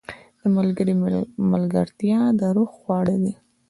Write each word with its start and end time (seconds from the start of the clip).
•د 0.39 0.41
ملګري 0.55 0.93
ملګرتیا 1.51 2.19
د 2.39 2.41
روح 2.55 2.69
خواړه 2.79 3.15
دي. 3.23 3.33